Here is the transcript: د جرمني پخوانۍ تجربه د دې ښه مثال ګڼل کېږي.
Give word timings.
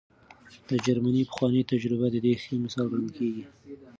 د 0.69 0.71
جرمني 0.85 1.23
پخوانۍ 1.29 1.61
تجربه 1.71 2.07
د 2.11 2.15
دې 2.25 2.33
ښه 2.41 2.53
مثال 2.65 2.85
ګڼل 2.91 3.09
کېږي. 3.17 3.43